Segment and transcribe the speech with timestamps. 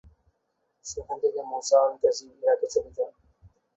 [0.85, 3.11] সেখান থেকে Musa al Kazim ইরাকে চলে যান।